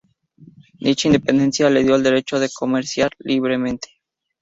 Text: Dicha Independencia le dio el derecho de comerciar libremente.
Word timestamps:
Dicha 0.79 1.09
Independencia 1.09 1.69
le 1.69 1.83
dio 1.83 1.93
el 1.95 2.01
derecho 2.01 2.39
de 2.39 2.49
comerciar 2.49 3.11
libremente. 3.19 4.01